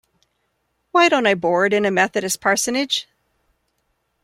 Why 0.93 1.09
don't 1.09 1.27
I 1.27 1.35
board 1.35 1.73
in 1.73 1.85
a 1.85 1.91
Methodist 1.91 2.41
parsonage? 2.41 3.07